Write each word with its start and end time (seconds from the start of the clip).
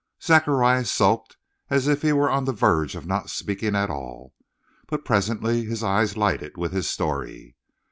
Zacharias 0.23 0.91
sulked 0.91 1.37
as 1.69 1.87
if 1.87 2.01
he 2.01 2.11
were 2.11 2.27
on 2.31 2.45
the 2.45 2.53
verge 2.53 2.95
of 2.95 3.05
not 3.05 3.29
speaking 3.29 3.75
at 3.75 3.91
all. 3.91 4.33
But 4.87 5.05
presently 5.05 5.65
his 5.65 5.83
eye 5.83 6.03
lighted 6.15 6.57
with 6.57 6.71
his 6.73 6.89
story. 6.89 7.55